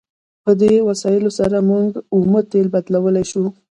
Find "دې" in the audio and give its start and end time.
0.61-0.73